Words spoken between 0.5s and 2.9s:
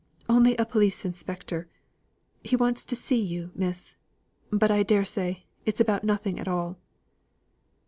a police inspector. He wants